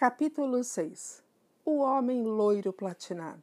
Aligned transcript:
Capítulo 0.00 0.62
6 0.62 1.24
O 1.64 1.78
homem 1.78 2.22
loiro 2.22 2.72
platinado. 2.72 3.42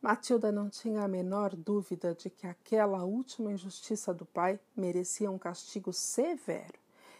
Matilda 0.00 0.52
não 0.52 0.70
tinha 0.70 1.02
a 1.02 1.08
menor 1.08 1.56
dúvida 1.56 2.14
de 2.14 2.30
que 2.30 2.46
aquela 2.46 3.02
última 3.02 3.50
injustiça 3.50 4.14
do 4.14 4.24
pai 4.24 4.60
merecia 4.76 5.28
um 5.28 5.36
castigo 5.36 5.92
severo. 5.92 6.78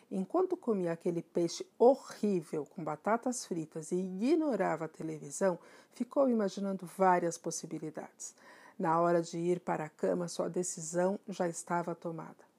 Enquanto 0.09 0.57
comia 0.57 0.93
aquele 0.93 1.23
peixe 1.23 1.67
horrível 1.77 2.65
com 2.65 2.85
batatas 2.85 3.45
fritas 3.45 3.91
e 3.91 3.97
ignorava 3.97 4.85
a 4.85 4.89
televisão, 4.89 5.59
ficou 5.91 6.29
imaginando 6.29 6.87
várias 6.87 7.37
possibilidades. 7.37 8.33
Na 8.79 9.01
hora 9.01 9.21
de 9.21 9.39
ir 9.39 9.59
para 9.59 9.87
a 9.87 9.91
cama, 9.91 10.29
sua 10.29 10.49
decisão 10.49 11.19
já 11.29 11.49
estava 11.49 11.97
tomada. 11.97 12.52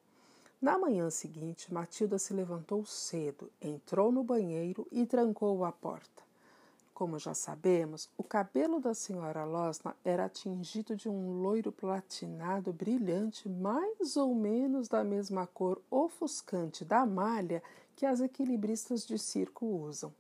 Na 0.63 0.77
manhã 0.77 1.09
seguinte, 1.09 1.73
Matilda 1.73 2.17
se 2.17 2.34
levantou 2.34 2.85
cedo, 2.85 3.52
entrou 3.62 4.13
no 4.13 4.23
banheiro 4.23 4.88
e 4.94 5.05
trancou 5.05 5.66
a 5.66 5.73
porta. 5.73 6.23
Como 6.94 7.20
já 7.20 7.34
sabemos, 7.34 8.09
o 8.17 8.23
cabelo 8.23 8.80
da 8.80 8.94
senhora 8.94 9.44
Losna 9.44 9.94
era 10.05 10.30
tingido 10.30 10.95
de 10.95 11.09
um 11.09 11.41
loiro 11.41 11.70
platinado 11.70 12.72
brilhante, 12.72 13.49
mais 13.49 14.16
ou 14.16 14.34
menos 14.34 14.88
da 14.88 15.03
mesma 15.03 15.45
cor 15.45 15.81
ofuscante 15.91 16.86
da 16.86 17.05
malha 17.05 17.61
que 17.94 18.05
as 18.05 18.22
equilibristas 18.22 19.05
de 19.05 19.20
circo 19.20 19.66
usam. 19.66 20.14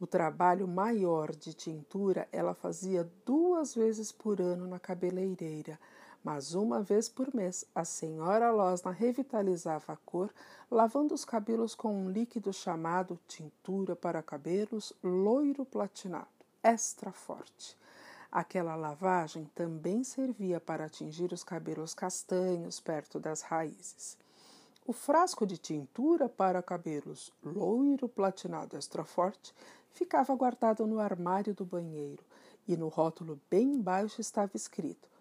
O 0.00 0.06
trabalho 0.06 0.66
maior 0.66 1.30
de 1.30 1.52
tintura 1.52 2.26
ela 2.32 2.54
fazia 2.54 3.06
duas 3.26 3.74
vezes 3.74 4.10
por 4.10 4.40
ano 4.40 4.66
na 4.66 4.80
cabeleireira, 4.80 5.78
mas 6.22 6.54
uma 6.54 6.80
vez 6.80 7.08
por 7.08 7.34
mês 7.34 7.64
a 7.74 7.84
senhora 7.84 8.50
Losna 8.50 8.92
revitalizava 8.92 9.92
a 9.92 9.96
cor, 9.96 10.32
lavando 10.70 11.14
os 11.14 11.24
cabelos 11.24 11.74
com 11.74 11.94
um 11.94 12.10
líquido 12.10 12.52
chamado 12.52 13.18
tintura 13.26 13.96
para 13.96 14.22
cabelos 14.22 14.92
loiro 15.02 15.64
platinado, 15.64 16.28
extra 16.62 17.10
forte. 17.10 17.76
Aquela 18.30 18.76
lavagem 18.76 19.50
também 19.54 20.04
servia 20.04 20.60
para 20.60 20.86
atingir 20.86 21.32
os 21.32 21.44
cabelos 21.44 21.92
castanhos 21.92 22.80
perto 22.80 23.18
das 23.18 23.42
raízes. 23.42 24.16
O 24.86 24.92
frasco 24.92 25.46
de 25.46 25.58
tintura 25.58 26.28
para 26.28 26.62
cabelos 26.62 27.32
loiro 27.44 28.08
platinado 28.08 28.76
extra 28.76 29.04
forte 29.04 29.54
ficava 29.90 30.34
guardado 30.34 30.86
no 30.86 30.98
armário 30.98 31.52
do 31.52 31.64
banheiro 31.64 32.24
e 32.66 32.76
no 32.76 32.88
rótulo 32.88 33.38
bem 33.50 33.74
embaixo 33.74 34.20
estava 34.20 34.52
escrito 34.54 35.11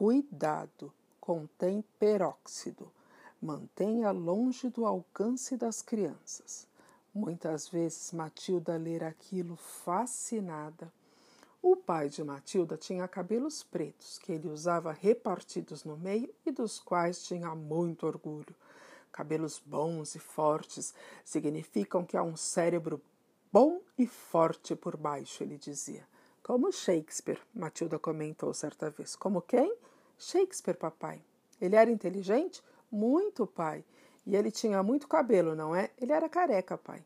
Cuidado, 0.00 0.90
contém 1.20 1.84
peróxido. 1.98 2.90
Mantenha 3.38 4.10
longe 4.10 4.70
do 4.70 4.86
alcance 4.86 5.58
das 5.58 5.82
crianças. 5.82 6.66
Muitas 7.14 7.68
vezes 7.68 8.10
Matilda 8.10 8.78
ler 8.78 9.04
aquilo 9.04 9.56
fascinada. 9.56 10.90
O 11.60 11.76
pai 11.76 12.08
de 12.08 12.24
Matilda 12.24 12.78
tinha 12.78 13.06
cabelos 13.06 13.62
pretos, 13.62 14.16
que 14.16 14.32
ele 14.32 14.48
usava 14.48 14.90
repartidos 14.90 15.84
no 15.84 15.98
meio 15.98 16.34
e 16.46 16.50
dos 16.50 16.80
quais 16.80 17.22
tinha 17.22 17.54
muito 17.54 18.06
orgulho. 18.06 18.56
Cabelos 19.12 19.60
bons 19.62 20.14
e 20.14 20.18
fortes 20.18 20.94
significam 21.22 22.06
que 22.06 22.16
há 22.16 22.22
um 22.22 22.38
cérebro 22.38 23.02
bom 23.52 23.82
e 23.98 24.06
forte 24.06 24.74
por 24.74 24.96
baixo, 24.96 25.42
ele 25.42 25.58
dizia. 25.58 26.08
Como 26.42 26.72
Shakespeare, 26.72 27.42
Matilda 27.54 27.98
comentou 27.98 28.54
certa 28.54 28.88
vez. 28.88 29.14
Como 29.14 29.42
quem? 29.42 29.76
Shakespeare, 30.20 30.76
papai. 30.76 31.20
Ele 31.58 31.74
era 31.74 31.90
inteligente? 31.90 32.62
Muito, 32.92 33.46
pai. 33.46 33.82
E 34.26 34.36
ele 34.36 34.50
tinha 34.50 34.82
muito 34.82 35.08
cabelo, 35.08 35.56
não 35.56 35.74
é? 35.74 35.90
Ele 35.98 36.12
era 36.12 36.28
careca, 36.28 36.76
pai. 36.76 37.02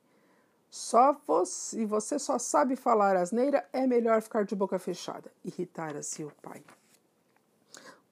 Só 0.68 1.16
você, 1.24 1.82
e 1.82 1.86
você 1.86 2.18
só 2.18 2.36
sabe 2.36 2.74
falar 2.74 3.16
asneira, 3.16 3.64
é 3.72 3.86
melhor 3.86 4.20
ficar 4.20 4.44
de 4.44 4.56
boca 4.56 4.76
fechada. 4.80 5.30
Irritara-se 5.44 6.24
o 6.24 6.32
pai. 6.42 6.60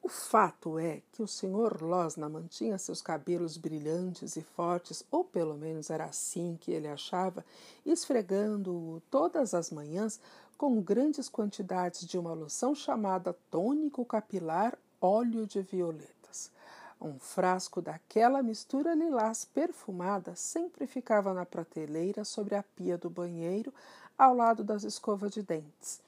O 0.00 0.08
fato 0.08 0.78
é 0.78 1.02
que 1.12 1.22
o 1.22 1.28
senhor 1.28 1.82
Losna 1.82 2.28
mantinha 2.28 2.78
seus 2.78 3.02
cabelos 3.02 3.56
brilhantes 3.56 4.36
e 4.36 4.42
fortes, 4.42 5.04
ou 5.10 5.24
pelo 5.24 5.56
menos 5.56 5.90
era 5.90 6.04
assim 6.04 6.56
que 6.60 6.70
ele 6.70 6.86
achava, 6.86 7.44
esfregando-o 7.84 9.02
todas 9.10 9.54
as 9.54 9.70
manhãs 9.70 10.20
com 10.56 10.80
grandes 10.80 11.28
quantidades 11.28 12.06
de 12.06 12.16
uma 12.16 12.32
loção 12.32 12.74
chamada 12.74 13.36
tônico 13.50 14.04
capilar 14.04 14.78
óleo 15.02 15.46
de 15.46 15.60
violetas. 15.60 16.50
Um 17.00 17.18
frasco 17.18 17.82
daquela 17.82 18.42
mistura 18.42 18.94
lilás 18.94 19.44
perfumada 19.44 20.36
sempre 20.36 20.86
ficava 20.86 21.34
na 21.34 21.44
prateleira 21.44 22.24
sobre 22.24 22.54
a 22.54 22.62
pia 22.62 22.96
do 22.96 23.10
banheiro, 23.10 23.74
ao 24.16 24.34
lado 24.34 24.62
das 24.62 24.84
escovas 24.84 25.32
de 25.32 25.42
dentes. 25.42 26.00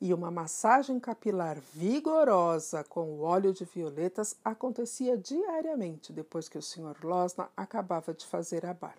E 0.00 0.12
uma 0.12 0.30
massagem 0.30 1.00
capilar 1.00 1.58
vigorosa 1.72 2.84
com 2.84 3.14
o 3.14 3.22
óleo 3.22 3.52
de 3.52 3.64
violetas 3.64 4.36
acontecia 4.44 5.16
diariamente 5.16 6.12
depois 6.12 6.48
que 6.48 6.58
o 6.58 6.62
Sr. 6.62 6.96
Losna 7.02 7.48
acabava 7.56 8.12
de 8.12 8.26
fazer 8.26 8.66
a 8.66 8.74
barba. 8.74 8.96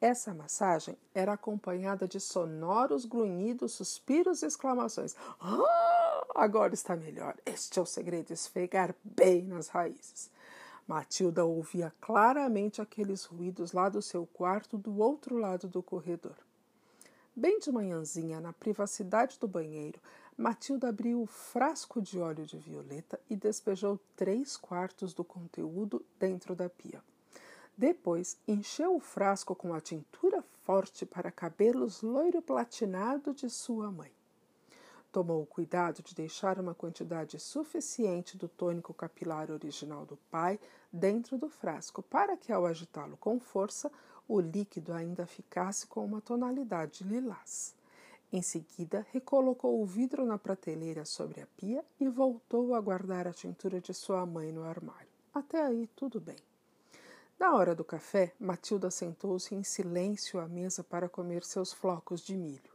Essa 0.00 0.34
massagem 0.34 0.96
era 1.14 1.34
acompanhada 1.34 2.08
de 2.08 2.18
sonoros 2.18 3.04
grunhidos, 3.04 3.72
suspiros 3.72 4.42
e 4.42 4.46
exclamações. 4.46 5.14
Ah! 5.40 5.91
Agora 6.34 6.72
está 6.72 6.96
melhor. 6.96 7.36
Este 7.44 7.78
é 7.78 7.82
o 7.82 7.86
segredo: 7.86 8.32
esfregar 8.32 8.94
bem 9.04 9.42
nas 9.42 9.68
raízes. 9.68 10.30
Matilda 10.86 11.44
ouvia 11.44 11.92
claramente 12.00 12.80
aqueles 12.80 13.24
ruídos 13.24 13.72
lá 13.72 13.88
do 13.88 14.02
seu 14.02 14.26
quarto 14.26 14.76
do 14.76 14.98
outro 14.98 15.36
lado 15.38 15.68
do 15.68 15.82
corredor. 15.82 16.36
Bem 17.34 17.58
de 17.58 17.70
manhãzinha, 17.70 18.40
na 18.40 18.52
privacidade 18.52 19.38
do 19.38 19.46
banheiro, 19.46 20.00
Matilda 20.36 20.88
abriu 20.88 21.22
o 21.22 21.26
frasco 21.26 22.00
de 22.00 22.18
óleo 22.18 22.44
de 22.44 22.58
violeta 22.58 23.20
e 23.30 23.36
despejou 23.36 23.98
três 24.16 24.56
quartos 24.56 25.14
do 25.14 25.22
conteúdo 25.22 26.04
dentro 26.18 26.54
da 26.54 26.68
pia. 26.68 27.02
Depois, 27.76 28.36
encheu 28.46 28.96
o 28.96 29.00
frasco 29.00 29.54
com 29.54 29.72
a 29.72 29.80
tintura 29.80 30.42
forte 30.64 31.06
para 31.06 31.30
cabelos 31.30 32.02
loiro 32.02 32.42
platinado 32.42 33.32
de 33.32 33.48
sua 33.48 33.90
mãe. 33.90 34.10
Tomou 35.12 35.42
o 35.42 35.46
cuidado 35.46 36.02
de 36.02 36.14
deixar 36.14 36.58
uma 36.58 36.74
quantidade 36.74 37.38
suficiente 37.38 38.38
do 38.38 38.48
tônico 38.48 38.94
capilar 38.94 39.50
original 39.50 40.06
do 40.06 40.16
pai 40.30 40.58
dentro 40.90 41.36
do 41.36 41.50
frasco, 41.50 42.02
para 42.02 42.34
que, 42.34 42.50
ao 42.50 42.64
agitá-lo 42.64 43.18
com 43.18 43.38
força, 43.38 43.92
o 44.26 44.40
líquido 44.40 44.94
ainda 44.94 45.26
ficasse 45.26 45.86
com 45.86 46.02
uma 46.02 46.22
tonalidade 46.22 47.04
lilás. 47.04 47.74
Em 48.32 48.40
seguida, 48.40 49.06
recolocou 49.12 49.82
o 49.82 49.84
vidro 49.84 50.24
na 50.24 50.38
prateleira 50.38 51.04
sobre 51.04 51.42
a 51.42 51.46
pia 51.58 51.84
e 52.00 52.08
voltou 52.08 52.74
a 52.74 52.80
guardar 52.80 53.28
a 53.28 53.34
tintura 53.34 53.78
de 53.78 53.92
sua 53.92 54.24
mãe 54.24 54.50
no 54.50 54.64
armário. 54.64 55.12
Até 55.34 55.62
aí, 55.62 55.86
tudo 55.94 56.18
bem. 56.18 56.38
Na 57.38 57.54
hora 57.54 57.74
do 57.74 57.84
café, 57.84 58.32
Matilda 58.40 58.90
sentou-se 58.90 59.54
em 59.54 59.62
silêncio 59.62 60.40
à 60.40 60.48
mesa 60.48 60.82
para 60.82 61.08
comer 61.08 61.44
seus 61.44 61.70
flocos 61.70 62.22
de 62.22 62.34
milho. 62.34 62.71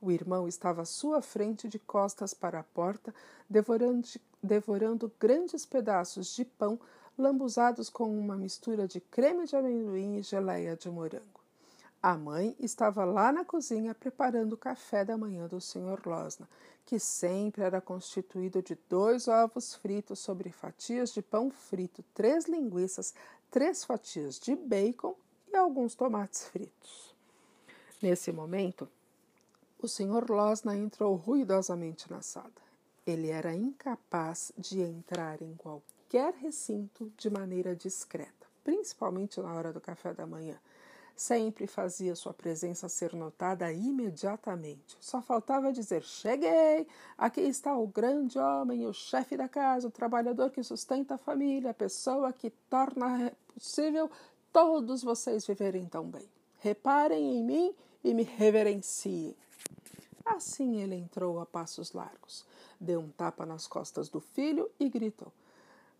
O 0.00 0.10
irmão 0.10 0.48
estava 0.48 0.82
à 0.82 0.86
sua 0.86 1.20
frente, 1.20 1.68
de 1.68 1.78
costas 1.78 2.32
para 2.32 2.60
a 2.60 2.64
porta, 2.64 3.14
devorando, 3.48 4.08
devorando 4.42 5.12
grandes 5.20 5.66
pedaços 5.66 6.34
de 6.34 6.44
pão 6.44 6.80
lambuzados 7.18 7.90
com 7.90 8.18
uma 8.18 8.34
mistura 8.34 8.88
de 8.88 8.98
creme 9.00 9.46
de 9.46 9.54
amendoim 9.54 10.16
e 10.16 10.22
geleia 10.22 10.74
de 10.74 10.88
morango. 10.88 11.40
A 12.02 12.16
mãe 12.16 12.56
estava 12.58 13.04
lá 13.04 13.30
na 13.30 13.44
cozinha 13.44 13.94
preparando 13.94 14.54
o 14.54 14.56
café 14.56 15.04
da 15.04 15.18
manhã 15.18 15.46
do 15.46 15.60
Sr. 15.60 16.00
Losna, 16.06 16.48
que 16.86 16.98
sempre 16.98 17.62
era 17.62 17.78
constituído 17.78 18.62
de 18.62 18.78
dois 18.88 19.28
ovos 19.28 19.74
fritos 19.74 20.18
sobre 20.18 20.50
fatias 20.50 21.12
de 21.12 21.20
pão 21.20 21.50
frito, 21.50 22.02
três 22.14 22.46
linguiças, 22.46 23.14
três 23.50 23.84
fatias 23.84 24.40
de 24.40 24.56
bacon 24.56 25.14
e 25.46 25.54
alguns 25.54 25.94
tomates 25.94 26.48
fritos. 26.48 27.14
Nesse 28.00 28.32
momento, 28.32 28.88
o 29.82 29.88
Sr. 29.88 30.30
Losna 30.30 30.76
entrou 30.76 31.14
ruidosamente 31.16 32.10
na 32.10 32.20
sala. 32.20 32.52
Ele 33.06 33.30
era 33.30 33.54
incapaz 33.54 34.52
de 34.56 34.80
entrar 34.80 35.40
em 35.40 35.54
qualquer 35.54 36.34
recinto 36.34 37.10
de 37.16 37.30
maneira 37.30 37.74
discreta, 37.74 38.46
principalmente 38.62 39.40
na 39.40 39.54
hora 39.54 39.72
do 39.72 39.80
café 39.80 40.12
da 40.12 40.26
manhã. 40.26 40.58
Sempre 41.16 41.66
fazia 41.66 42.14
sua 42.14 42.32
presença 42.32 42.88
ser 42.88 43.14
notada 43.14 43.72
imediatamente. 43.72 44.96
Só 45.00 45.20
faltava 45.20 45.72
dizer: 45.72 46.02
Cheguei! 46.02 46.86
Aqui 47.16 47.40
está 47.42 47.76
o 47.76 47.86
grande 47.86 48.38
homem, 48.38 48.86
o 48.86 48.92
chefe 48.92 49.36
da 49.36 49.48
casa, 49.48 49.88
o 49.88 49.90
trabalhador 49.90 50.50
que 50.50 50.62
sustenta 50.62 51.14
a 51.14 51.18
família, 51.18 51.70
a 51.70 51.74
pessoa 51.74 52.32
que 52.32 52.50
torna 52.70 53.32
possível 53.52 54.10
todos 54.52 55.02
vocês 55.02 55.46
viverem 55.46 55.86
tão 55.86 56.04
bem. 56.04 56.28
Reparem 56.58 57.38
em 57.38 57.42
mim 57.42 57.74
e 58.02 58.14
me 58.14 58.22
reverenciem. 58.22 59.36
Assim 60.30 60.80
ele 60.80 60.94
entrou 60.94 61.40
a 61.40 61.44
passos 61.44 61.92
largos, 61.92 62.46
deu 62.80 63.00
um 63.00 63.10
tapa 63.10 63.44
nas 63.44 63.66
costas 63.66 64.08
do 64.08 64.20
filho 64.20 64.70
e 64.78 64.88
gritou: 64.88 65.32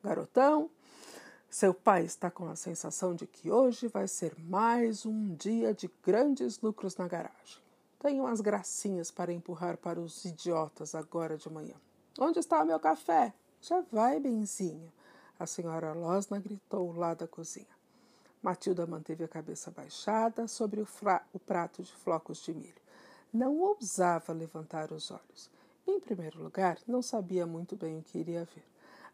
Garotão, 0.05 0.71
seu 1.49 1.75
pai 1.75 2.05
está 2.05 2.31
com 2.31 2.49
a 2.49 2.55
sensação 2.55 3.13
de 3.13 3.27
que 3.27 3.51
hoje 3.51 3.89
vai 3.89 4.07
ser 4.07 4.39
mais 4.39 5.05
um 5.05 5.35
dia 5.35 5.75
de 5.75 5.91
grandes 6.01 6.61
lucros 6.61 6.97
na 6.97 7.09
garagem. 7.09 7.61
Tenho 7.99 8.23
umas 8.23 8.41
gracinhas 8.41 9.11
para 9.11 9.33
empurrar 9.33 9.77
para 9.77 10.01
os 10.01 10.25
idiotas 10.25 10.95
agora 10.95 11.37
de 11.37 11.51
manhã. 11.51 11.75
Onde 12.17 12.39
está 12.39 12.63
o 12.63 12.67
meu 12.67 12.79
café? 12.79 13.35
Já 13.61 13.83
vai, 13.91 14.21
benzinho. 14.21 14.93
A 15.41 15.45
senhora 15.45 15.93
Losna 15.93 16.39
gritou 16.39 16.93
lá 16.93 17.15
da 17.15 17.27
cozinha. 17.27 17.67
Matilda 18.41 18.87
manteve 18.87 19.25
a 19.25 19.29
cabeça 19.29 19.73
baixada 19.73 20.47
sobre 20.47 20.81
o, 20.81 20.89
o 21.33 21.39
prato 21.41 21.83
de 21.83 21.93
flocos 21.93 22.39
de 22.45 22.55
milho. 22.55 22.81
Não 23.33 23.59
ousava 23.59 24.33
levantar 24.33 24.91
os 24.93 25.11
olhos. 25.11 25.49
Em 25.87 26.01
primeiro 26.01 26.43
lugar, 26.43 26.79
não 26.87 27.01
sabia 27.01 27.47
muito 27.47 27.77
bem 27.77 27.99
o 27.99 28.03
que 28.03 28.19
iria 28.19 28.45
ver. 28.45 28.65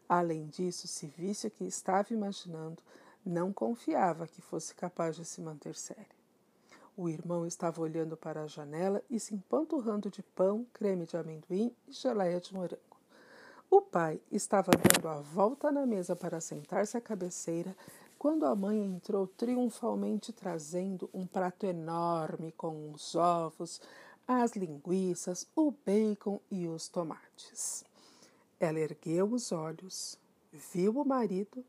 Além 0.09 0.47
disso, 0.47 0.87
se 0.87 1.07
visse 1.07 1.47
o 1.47 1.51
que 1.51 1.65
estava 1.65 2.13
imaginando, 2.13 2.81
não 3.25 3.51
confiava 3.51 4.27
que 4.27 4.41
fosse 4.41 4.73
capaz 4.73 5.15
de 5.15 5.25
se 5.25 5.41
manter 5.41 5.75
séria. 5.75 6.17
O 6.95 7.07
irmão 7.07 7.45
estava 7.45 7.79
olhando 7.79 8.17
para 8.17 8.41
a 8.41 8.47
janela 8.47 9.03
e 9.07 9.19
se 9.19 9.35
empanturrando 9.35 10.09
de 10.09 10.23
pão, 10.23 10.65
creme 10.73 11.05
de 11.05 11.15
amendoim 11.15 11.71
e 11.87 11.91
geleia 11.91 12.41
de 12.41 12.53
morango. 12.53 12.81
O 13.69 13.81
pai 13.81 14.19
estava 14.31 14.71
dando 14.71 15.07
a 15.07 15.19
volta 15.19 15.71
na 15.71 15.85
mesa 15.85 16.15
para 16.15 16.39
sentar-se 16.39 16.97
à 16.97 17.01
cabeceira 17.01 17.75
quando 18.17 18.45
a 18.45 18.55
mãe 18.55 18.83
entrou 18.83 19.27
triunfalmente 19.27 20.33
trazendo 20.33 21.09
um 21.13 21.27
prato 21.27 21.65
enorme 21.65 22.51
com 22.53 22.91
os 22.91 23.13
ovos, 23.13 23.79
as 24.27 24.51
linguiças, 24.51 25.47
o 25.55 25.71
bacon 25.85 26.39
e 26.51 26.67
os 26.67 26.89
tomates. 26.89 27.85
Ela 28.59 28.79
ergueu 28.79 29.31
os 29.31 29.51
olhos, 29.51 30.17
viu 30.51 30.99
o 30.99 31.05
marido 31.05 31.63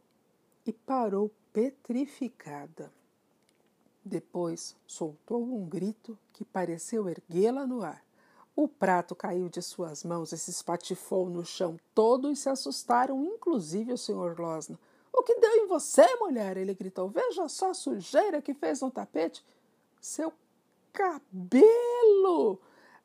e 0.66 0.72
parou 0.72 1.31
petrificada. 1.52 2.93
Depois 4.05 4.75
soltou 4.87 5.43
um 5.43 5.69
grito 5.69 6.19
que 6.32 6.44
pareceu 6.44 7.08
erguê-la 7.08 7.66
no 7.66 7.82
ar. 7.82 8.02
O 8.56 8.66
prato 8.66 9.14
caiu 9.14 9.49
de 9.49 9.62
suas 9.62 10.02
mãos 10.02 10.32
e 10.32 10.38
se 10.38 10.50
espatifou 10.50 11.31
no 11.31 11.44
chão. 11.44 11.78
Todos 11.94 12.40
se 12.40 12.49
assustaram, 12.49 13.25
inclusive 13.25 13.93
o 13.93 13.99
Sr. 13.99 14.37
Losna. 14.37 14.78
O 15.12 15.22
que 15.22 15.37
deu 15.37 15.55
em 15.56 15.66
você, 15.69 16.05
mulher? 16.16 16.56
Ele 16.56 16.75
gritou. 16.75 17.08
Veja 17.08 17.49
só 17.49 17.70
a 17.70 17.75
sujeira 17.75 18.43
que 18.43 18.55
fez 18.55 18.81
no 18.81 18.90
tapete. 18.90 19.44
Seu 20.00 20.32
cabelo! 20.93 22.61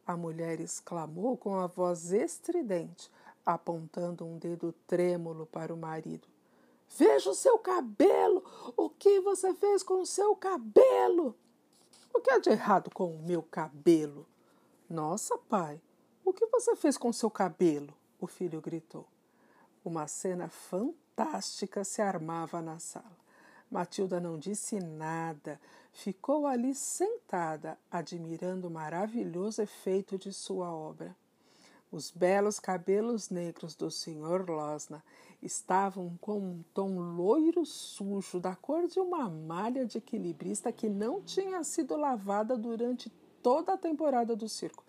A 0.05 0.17
mulher 0.17 0.59
exclamou 0.59 1.37
com 1.37 1.55
a 1.55 1.67
voz 1.67 2.11
estridente, 2.11 3.09
apontando 3.45 4.25
um 4.25 4.37
dedo 4.37 4.73
trêmulo 4.85 5.45
para 5.45 5.73
o 5.73 5.77
marido. 5.77 6.27
Veja 6.97 7.29
o 7.29 7.35
seu 7.35 7.57
cabelo! 7.57 8.43
O 8.77 8.89
que 8.89 9.19
você 9.21 9.53
fez 9.53 9.81
com 9.81 10.01
o 10.01 10.05
seu 10.05 10.35
cabelo? 10.35 11.35
O 12.13 12.19
que 12.19 12.31
há 12.31 12.37
de 12.37 12.49
errado 12.49 12.91
com 12.93 13.15
o 13.15 13.23
meu 13.23 13.41
cabelo? 13.41 14.27
Nossa, 14.89 15.37
pai, 15.37 15.81
o 16.23 16.31
que 16.31 16.45
você 16.47 16.75
fez 16.75 16.97
com 16.97 17.09
o 17.09 17.13
seu 17.13 17.31
cabelo? 17.31 17.93
O 18.19 18.27
filho 18.27 18.61
gritou. 18.61 19.07
Uma 19.83 20.07
cena 20.07 20.47
fantástica 20.47 21.83
se 21.83 22.01
armava 22.01 22.61
na 22.61 22.77
sala. 22.79 23.22
Matilda 23.73 24.19
não 24.19 24.37
disse 24.37 24.79
nada, 24.79 25.59
ficou 25.91 26.45
ali 26.45 26.75
sentada, 26.75 27.75
admirando 27.89 28.67
o 28.67 28.71
maravilhoso 28.71 29.63
efeito 29.63 30.15
de 30.15 30.31
sua 30.31 30.71
obra. 30.71 31.15
Os 31.91 32.11
belos 32.11 32.59
cabelos 32.59 33.31
negros 33.31 33.75
do 33.75 33.89
Sr. 33.89 34.47
Losna 34.47 35.03
estavam 35.41 36.15
com 36.21 36.37
um 36.37 36.63
tom 36.71 36.99
loiro 36.99 37.65
sujo, 37.65 38.39
da 38.39 38.55
cor 38.55 38.87
de 38.87 38.99
uma 38.99 39.27
malha 39.27 39.85
de 39.87 39.97
equilibrista 39.97 40.71
que 40.71 40.87
não 40.87 41.19
tinha 41.21 41.63
sido 41.63 41.97
lavada 41.97 42.55
durante 42.55 43.11
toda 43.41 43.73
a 43.73 43.77
temporada 43.77 44.35
do 44.35 44.47
circo. 44.47 44.83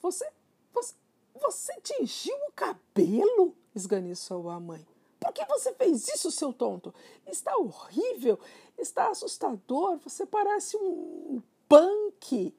Você, 0.00 0.26
você, 0.72 0.94
você 1.38 1.80
tingiu 1.82 2.36
o 2.48 2.52
cabelo? 2.52 3.54
esganiçou 3.74 4.48
a 4.48 4.58
mãe. 4.58 4.86
Que 5.36 5.44
você 5.44 5.70
fez 5.74 6.08
isso, 6.08 6.30
seu 6.30 6.50
tonto? 6.50 6.94
Está 7.26 7.54
horrível, 7.58 8.40
está 8.78 9.10
assustador, 9.10 9.98
você 9.98 10.24
parece 10.24 10.78
um 10.78 11.42
punk. 11.68 12.56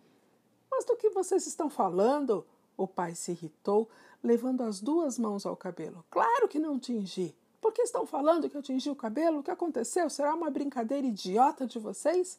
Mas 0.70 0.86
do 0.86 0.96
que 0.96 1.10
vocês 1.10 1.48
estão 1.48 1.72
falando? 1.72 2.46
O 2.78 2.88
pai 2.88 3.16
se 3.16 3.32
irritou, 3.32 3.90
levando 4.24 4.62
as 4.62 4.80
duas 4.80 5.18
mãos 5.18 5.44
ao 5.44 5.58
cabelo. 5.58 6.06
Claro 6.12 6.48
que 6.48 6.60
não 6.60 6.78
tingi. 6.78 7.36
Por 7.60 7.74
que 7.74 7.82
estão 7.82 8.06
falando 8.06 8.48
que 8.48 8.56
eu 8.56 8.62
tingi 8.62 8.92
o 8.92 8.96
cabelo? 8.96 9.40
O 9.40 9.44
que 9.44 9.50
aconteceu? 9.50 10.08
Será 10.08 10.36
uma 10.36 10.52
brincadeira 10.52 11.08
idiota 11.08 11.66
de 11.66 11.80
vocês? 11.80 12.38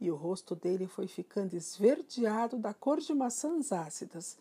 E 0.00 0.12
o 0.12 0.14
rosto 0.14 0.54
dele 0.54 0.86
foi 0.86 1.08
ficando 1.08 1.54
esverdeado 1.54 2.56
da 2.56 2.72
cor 2.72 3.00
de 3.00 3.12
maçãs 3.12 3.72
ácidas. 3.72 4.36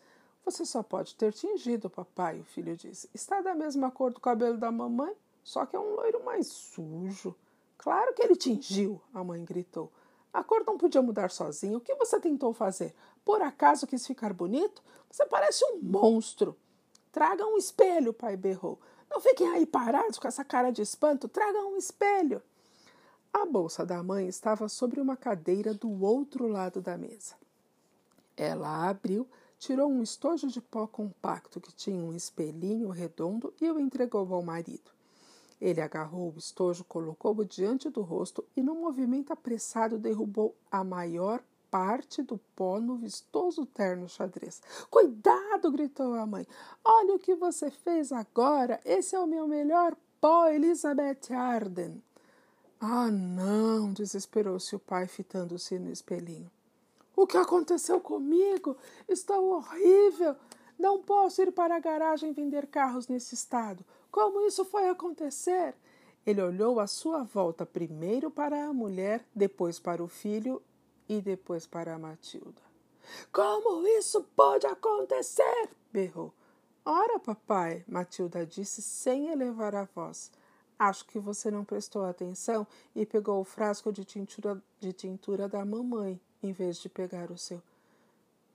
Você 0.46 0.68
só 0.68 0.84
pode 0.84 1.16
ter 1.16 1.34
tingido, 1.34 1.90
papai, 1.90 2.40
o 2.40 2.44
filho 2.44 2.78
disse. 2.78 3.10
Está 3.12 3.42
da 3.42 3.56
mesma 3.56 3.90
cor 3.90 4.14
do 4.14 4.20
cabelo 4.20 4.58
da 4.60 4.72
mamãe, 4.72 5.16
só 5.44 5.66
que 5.66 5.76
é 5.76 5.80
um 5.80 5.96
loiro 5.96 6.24
mais 6.24 6.48
sujo. 6.48 7.36
Claro 7.78 8.14
que 8.14 8.22
ele 8.22 8.36
tingiu, 8.36 9.02
a 9.14 9.24
mãe 9.24 9.44
gritou. 9.44 9.92
A 10.34 10.44
cor 10.44 10.64
não 10.66 10.78
podia 10.78 11.02
mudar 11.02 11.30
sozinha. 11.30 11.78
O 11.78 11.82
que 11.82 11.96
você 11.96 12.20
tentou 12.20 12.54
fazer? 12.54 12.96
Por 13.26 13.42
acaso 13.42 13.88
quis 13.88 14.06
ficar 14.08 14.34
bonito? 14.34 14.82
Você 15.10 15.26
parece 15.26 15.66
um 15.66 15.80
monstro. 15.82 16.56
Traga 17.12 17.46
um 17.46 17.58
espelho, 17.58 18.14
pai 18.14 18.38
berrou. 18.38 18.80
Não 19.10 19.20
fiquem 19.20 19.50
aí 19.50 19.66
parados 19.66 20.18
com 20.18 20.28
essa 20.28 20.46
cara 20.46 20.72
de 20.72 20.82
espanto. 20.82 21.28
Traga 21.28 21.60
um 21.60 21.76
espelho. 21.76 22.42
A 23.34 23.46
bolsa 23.46 23.86
da 23.86 24.02
mãe 24.02 24.28
estava 24.28 24.70
sobre 24.70 25.02
uma 25.02 25.18
cadeira 25.18 25.74
do 25.74 26.04
outro 26.04 26.48
lado 26.48 26.82
da 26.82 26.98
mesa. 26.98 27.36
Ela 28.38 28.90
abriu, 28.90 29.28
tirou 29.60 29.90
um 29.90 30.02
estojo 30.02 30.48
de 30.48 30.62
pó 30.62 30.88
compacto 30.88 31.60
que 31.60 31.74
tinha 31.74 32.02
um 32.02 32.14
espelhinho 32.14 32.90
redondo 32.90 33.54
e 33.60 33.70
o 33.70 33.80
entregou 33.80 34.34
ao 34.34 34.42
marido. 34.42 34.92
Ele 35.62 35.80
agarrou 35.80 36.34
o 36.34 36.40
estojo, 36.40 36.84
colocou-o 36.84 37.46
diante 37.46 37.88
do 37.88 38.02
rosto 38.02 38.44
e, 38.58 38.64
num 38.64 38.82
movimento 38.82 39.32
apressado, 39.32 40.00
derrubou 40.00 40.56
a 40.72 40.84
maior 40.84 41.44
parte 41.70 42.24
do 42.24 42.40
pó 42.56 42.80
no 42.80 42.98
vistoso 42.98 43.66
terno 43.68 44.10
xadrez. 44.10 44.62
Cuidado! 44.90 45.72
gritou 45.72 46.16
a 46.16 46.26
mãe. 46.26 46.48
Olha 46.84 47.14
o 47.14 47.20
que 47.20 47.36
você 47.36 47.70
fez 47.70 48.12
agora! 48.12 48.82
Esse 48.84 49.16
é 49.16 49.20
o 49.20 49.28
meu 49.28 49.48
melhor 49.48 49.96
pó, 50.20 50.48
Elizabeth 50.48 51.32
Arden. 51.32 52.02
Ah, 52.80 53.12
não! 53.12 53.94
desesperou-se 53.94 54.76
o 54.76 54.80
pai, 54.80 55.08
fitando-se 55.08 55.78
no 55.78 55.92
espelhinho. 55.92 56.50
O 57.16 57.28
que 57.28 57.38
aconteceu 57.38 58.02
comigo? 58.02 58.76
Estou 59.08 59.52
horrível! 59.52 60.36
Não 60.82 61.00
posso 61.00 61.44
ir 61.44 61.52
para 61.52 61.76
a 61.76 61.80
garagem 61.80 62.34
vender 62.34 62.66
carros 62.66 63.08
nesse 63.08 63.36
estado. 63.36 63.86
Como 64.10 64.42
isso 64.48 64.66
foi 64.66 64.90
acontecer? 64.90 65.76
Ele 66.26 66.42
olhou 66.42 66.80
à 66.80 66.88
sua 66.88 67.24
volta, 67.24 67.68
primeiro 67.68 68.32
para 68.32 68.66
a 68.66 68.74
mulher, 68.74 69.24
depois 69.36 69.78
para 69.78 70.04
o 70.04 70.08
filho 70.08 70.60
e 71.08 71.22
depois 71.22 71.68
para 71.68 71.94
a 71.94 72.00
Matilda. 72.00 72.64
Como 73.32 73.88
isso 73.90 74.24
pode 74.36 74.66
acontecer? 74.66 75.70
berrou. 75.94 76.34
Ora, 76.84 77.20
papai, 77.20 77.86
Matilda 77.88 78.44
disse 78.44 78.82
sem 78.82 79.28
elevar 79.28 79.76
a 79.76 79.84
voz. 79.84 80.32
Acho 80.80 81.06
que 81.06 81.20
você 81.20 81.52
não 81.52 81.64
prestou 81.64 82.06
atenção 82.06 82.66
e 82.96 83.06
pegou 83.06 83.40
o 83.40 83.46
frasco 83.46 83.94
de 83.94 84.04
tintura, 84.04 84.60
de 84.80 84.92
tintura 84.92 85.48
da 85.48 85.64
mamãe, 85.64 86.20
em 86.42 86.52
vez 86.52 86.78
de 86.78 86.90
pegar 86.90 87.30
o 87.30 87.38
seu. 87.38 87.62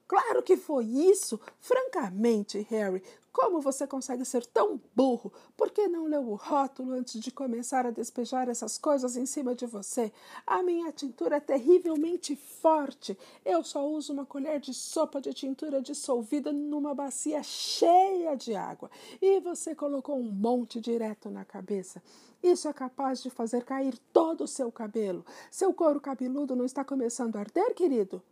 Claro 0.09 0.43
que 0.43 0.57
foi 0.57 0.85
isso! 0.85 1.41
Francamente, 1.59 2.65
Harry, 2.71 3.03
como 3.37 3.61
você 3.61 3.87
consegue 3.87 4.25
ser 4.25 4.47
tão 4.47 4.81
burro? 4.95 5.31
Por 5.59 5.71
que 5.71 5.89
não 5.89 6.07
leu 6.07 6.23
o 6.23 6.37
rótulo 6.37 6.93
antes 6.93 7.21
de 7.21 7.31
começar 7.31 7.85
a 7.85 7.91
despejar 7.91 8.49
essas 8.49 8.79
coisas 8.79 9.15
em 9.15 9.27
cima 9.27 9.55
de 9.55 9.67
você? 9.67 10.11
A 10.47 10.63
minha 10.63 10.91
tintura 10.91 11.37
é 11.37 11.41
terrivelmente 11.41 12.35
forte. 12.35 13.19
Eu 13.45 13.63
só 13.63 13.87
uso 13.87 14.13
uma 14.13 14.25
colher 14.25 14.59
de 14.59 14.73
sopa 14.73 15.21
de 15.21 15.35
tintura 15.35 15.83
dissolvida 15.83 16.51
numa 16.51 16.95
bacia 16.95 17.43
cheia 17.43 18.35
de 18.37 18.55
água. 18.55 18.91
E 19.21 19.39
você 19.41 19.75
colocou 19.75 20.17
um 20.17 20.31
monte 20.31 20.81
direto 20.81 21.29
na 21.29 21.45
cabeça. 21.45 22.03
Isso 22.43 22.69
é 22.69 22.73
capaz 22.73 23.23
de 23.23 23.29
fazer 23.29 23.65
cair 23.65 23.99
todo 24.15 24.45
o 24.45 24.49
seu 24.49 24.73
cabelo. 24.73 25.27
Seu 25.51 25.75
couro 25.75 26.01
cabeludo 26.01 26.57
não 26.57 26.65
está 26.65 26.83
começando 26.83 27.37
a 27.37 27.41
arder, 27.41 27.75
querido? 27.75 28.23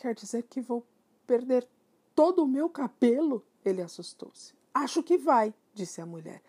Quer 0.00 0.14
dizer 0.14 0.44
que 0.44 0.62
vou 0.62 0.82
perder 1.26 1.68
todo 2.14 2.42
o 2.42 2.48
meu 2.48 2.70
cabelo? 2.70 3.44
Ele 3.62 3.82
assustou-se. 3.82 4.54
Acho 4.72 5.02
que 5.02 5.18
vai, 5.18 5.52
disse 5.74 6.00
a 6.00 6.06
mulher. 6.06 6.40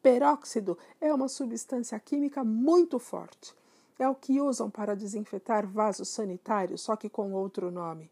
Peróxido 0.00 0.78
é 1.00 1.12
uma 1.12 1.26
substância 1.26 1.98
química 1.98 2.44
muito 2.44 3.00
forte. 3.00 3.52
É 3.98 4.08
o 4.08 4.14
que 4.14 4.40
usam 4.40 4.70
para 4.70 4.94
desinfetar 4.94 5.66
vasos 5.66 6.08
sanitários, 6.08 6.82
só 6.82 6.94
que 6.94 7.10
com 7.10 7.32
outro 7.32 7.68
nome. 7.68 8.08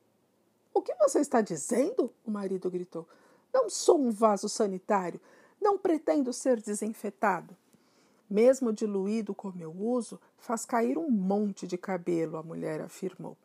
O 0.75 0.83
que 0.83 0.93
você 0.97 1.21
está 1.21 1.40
dizendo? 1.40 2.12
O 2.26 2.31
marido 2.33 2.69
gritou. 2.69 3.07
Não 3.55 3.71
sou 3.71 4.00
um 4.00 4.11
vaso 4.11 4.49
sanitário. 4.49 5.21
Não 5.61 5.78
pretendo 5.78 6.33
ser 6.33 6.61
desinfetado. 6.61 7.57
Mesmo 8.28 8.73
diluído 8.73 9.33
como 9.33 9.62
eu 9.62 9.71
uso, 9.71 10.21
faz 10.38 10.64
cair 10.64 10.99
um 10.99 11.09
monte 11.09 11.69
de 11.69 11.78
cabelo, 11.78 12.37
a 12.37 12.43
mulher 12.43 12.81
afirmou. 12.81 13.37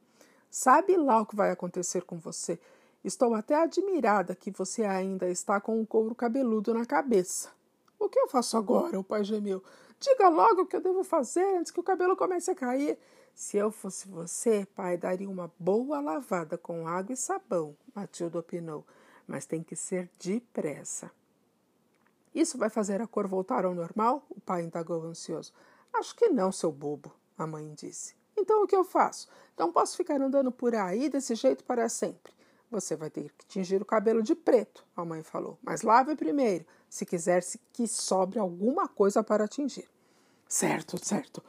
Sabe 0.56 0.96
lá 0.96 1.20
o 1.20 1.26
que 1.26 1.36
vai 1.36 1.50
acontecer 1.50 2.04
com 2.04 2.20
você. 2.20 2.60
Estou 3.04 3.34
até 3.34 3.56
admirada 3.56 4.36
que 4.36 4.52
você 4.52 4.84
ainda 4.84 5.28
está 5.28 5.60
com 5.60 5.82
o 5.82 5.86
couro 5.86 6.14
cabeludo 6.14 6.76
na 6.76 6.86
cabeça. 6.86 7.50
O 7.98 8.08
que 8.08 8.20
eu 8.20 8.28
faço 8.28 8.56
agora? 8.56 9.00
O 9.00 9.04
pai 9.04 9.24
gemeu. 9.24 9.64
Diga 10.00 10.30
logo 10.30 10.62
o 10.62 10.66
que 10.68 10.76
eu 10.76 10.82
devo 10.82 11.04
fazer 11.04 11.44
antes 11.58 11.72
que 11.72 11.80
o 11.80 11.84
cabelo 11.84 12.16
comece 12.16 12.52
a 12.52 12.56
cair. 12.56 13.00
Se 13.34 13.58
eu 13.58 13.72
fosse 13.72 14.08
você, 14.08 14.68
pai, 14.76 14.96
daria 14.96 15.28
uma 15.28 15.52
boa 15.58 16.00
lavada 16.00 16.56
com 16.56 16.88
água 16.88 17.14
e 17.14 17.18
sabão, 17.18 17.76
Matilda 17.96 18.38
opinou. 18.38 18.86
Mas 19.26 19.48
tem 19.48 19.64
que 19.64 19.76
ser 19.76 20.08
depressa. 20.20 21.10
Isso 22.32 22.60
vai 22.60 22.70
fazer 22.70 23.02
a 23.02 23.08
cor 23.08 23.28
voltar 23.28 23.66
ao 23.66 23.74
normal? 23.74 24.24
O 24.30 24.40
pai 24.40 24.62
indagou 24.62 25.02
ansioso. 25.04 25.52
Acho 25.92 26.16
que 26.16 26.30
não, 26.30 26.52
seu 26.52 26.72
bobo, 26.72 27.12
a 27.36 27.48
mãe 27.48 27.74
disse. 27.74 28.22
Então 28.38 28.64
o 28.64 28.68
que 28.68 28.76
eu 28.76 28.84
faço? 28.84 29.28
Não 29.58 29.72
posso 29.72 29.96
ficar 29.96 30.22
andando 30.22 30.52
por 30.52 30.76
aí 30.76 31.10
desse 31.10 31.36
jeito 31.36 31.64
para 31.64 31.88
sempre. 31.90 32.34
Você 32.72 32.96
vai 32.96 33.10
ter 33.10 33.32
que 33.38 33.46
tingir 33.46 33.82
o 33.82 33.86
cabelo 33.86 34.24
de 34.24 34.34
preto, 34.34 34.84
a 34.96 35.06
mãe 35.06 35.22
falou. 35.22 35.60
Mas 35.62 35.84
lave 35.84 36.16
primeiro, 36.16 36.66
se 36.90 37.06
quiser 37.06 37.44
que 37.72 37.88
sobre 37.88 38.40
alguma 38.40 38.88
coisa 38.88 39.24
para 39.24 39.48
tingir. 39.48 39.88
Certo, 40.48 41.04
certo. 41.04 41.44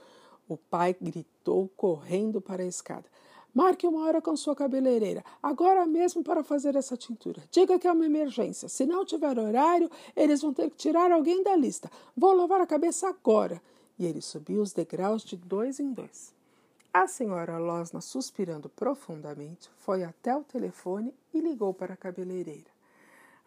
O 0.46 0.56
pai 0.56 0.94
gritou, 1.00 1.70
correndo 1.76 2.40
para 2.40 2.62
a 2.62 2.66
escada. 2.66 3.06
Marque 3.54 3.86
uma 3.86 4.04
hora 4.04 4.20
com 4.20 4.36
sua 4.36 4.54
cabeleireira, 4.54 5.24
agora 5.42 5.86
mesmo 5.86 6.24
para 6.24 6.42
fazer 6.42 6.74
essa 6.74 6.96
tintura. 6.96 7.42
Diga 7.50 7.78
que 7.78 7.86
é 7.86 7.92
uma 7.92 8.04
emergência. 8.04 8.68
Se 8.68 8.84
não 8.84 9.04
tiver 9.04 9.38
horário, 9.38 9.88
eles 10.16 10.42
vão 10.42 10.52
ter 10.52 10.68
que 10.68 10.76
tirar 10.76 11.12
alguém 11.12 11.42
da 11.42 11.54
lista. 11.54 11.90
Vou 12.16 12.34
lavar 12.34 12.60
a 12.60 12.66
cabeça 12.66 13.08
agora. 13.08 13.62
E 13.96 14.04
ele 14.04 14.20
subiu 14.20 14.60
os 14.60 14.72
degraus 14.72 15.22
de 15.22 15.36
dois 15.36 15.78
em 15.78 15.92
dois. 15.92 16.34
A 16.96 17.08
senhora 17.08 17.58
Losna, 17.58 18.00
suspirando 18.00 18.68
profundamente, 18.68 19.68
foi 19.78 20.04
até 20.04 20.36
o 20.36 20.44
telefone 20.44 21.12
e 21.34 21.40
ligou 21.40 21.74
para 21.74 21.94
a 21.94 21.96
cabeleireira. 21.96 22.70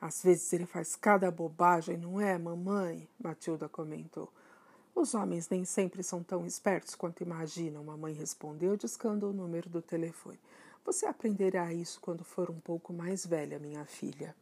Às 0.02 0.22
vezes 0.22 0.52
ele 0.52 0.66
faz 0.66 0.98
cada 0.98 1.32
bobagem, 1.32 1.96
não 1.96 2.20
é, 2.20 2.38
mamãe? 2.38 3.08
Matilda 3.18 3.70
comentou. 3.70 4.30
Os 4.94 5.14
homens 5.14 5.48
nem 5.48 5.64
sempre 5.64 6.04
são 6.04 6.22
tão 6.22 6.46
espertos 6.46 6.94
quanto 6.94 7.24
imaginam, 7.24 7.86
mamãe 7.86 8.12
respondeu, 8.14 8.76
discando 8.76 9.30
o 9.30 9.34
número 9.34 9.70
do 9.70 9.82
telefone. 9.82 10.38
Você 10.84 11.06
aprenderá 11.06 11.72
isso 11.72 12.02
quando 12.02 12.26
for 12.26 12.52
um 12.52 12.60
pouco 12.60 12.92
mais 12.92 13.26
velha, 13.26 13.58
minha 13.60 13.86
filha. 13.86 14.36